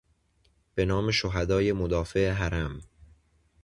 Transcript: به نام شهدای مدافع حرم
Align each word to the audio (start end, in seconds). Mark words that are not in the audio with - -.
به 0.75 0.85
نام 0.85 1.11
شهدای 1.11 1.73
مدافع 1.73 2.29
حرم 2.29 2.81